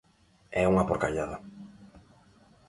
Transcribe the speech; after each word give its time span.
É 0.61 0.63
unha 0.71 0.87
porcallada. 0.89 1.37